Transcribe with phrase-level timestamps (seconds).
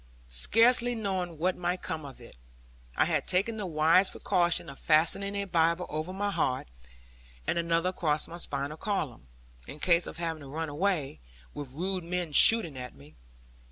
[0.29, 2.35] Scarce knowing what might come of it,
[2.97, 6.67] I had taken the wise precaution of fastening a Bible over my heart,
[7.45, 9.27] and another across my spinal column,
[9.67, 11.19] in case of having to run away,
[11.53, 13.15] with rude men shooting after me.